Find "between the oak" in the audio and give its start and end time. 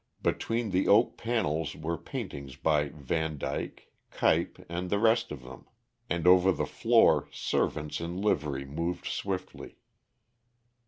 0.23-1.15